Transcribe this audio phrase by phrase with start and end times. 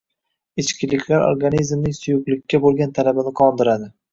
[0.63, 3.93] Ichimliklar organizmning suyuqlikka bo‘lgan talabini qondiradi